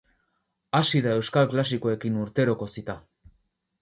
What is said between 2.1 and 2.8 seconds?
urteroko